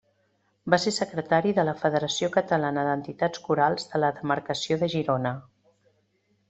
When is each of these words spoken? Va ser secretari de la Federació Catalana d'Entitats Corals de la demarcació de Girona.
Va 0.73 0.77
ser 0.85 0.93
secretari 0.95 1.53
de 1.59 1.65
la 1.69 1.75
Federació 1.83 2.31
Catalana 2.39 2.87
d'Entitats 2.89 3.45
Corals 3.51 3.87
de 3.93 4.03
la 4.05 4.13
demarcació 4.21 4.83
de 4.85 4.93
Girona. 4.97 5.39